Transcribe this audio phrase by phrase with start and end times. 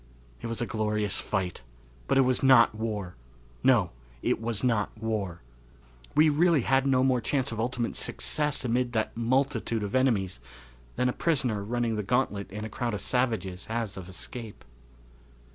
[0.41, 1.61] It was a glorious fight,
[2.07, 3.13] but it was not war;
[3.63, 3.91] no,
[4.23, 5.43] it was not war.
[6.15, 10.39] We really had no more chance of ultimate success amid that multitude of enemies
[10.95, 14.65] than a prisoner running the gauntlet in a crowd of savages has of escape.